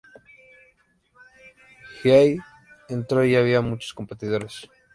[2.03, 2.39] Hiei
[2.89, 4.67] entró y había muchos competidores.